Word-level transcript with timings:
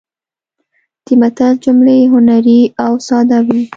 د 1.05 1.07
متل 1.19 1.53
جملې 1.63 1.99
هنري 2.11 2.61
او 2.83 2.93
ساده 3.07 3.37
وي 3.47 3.61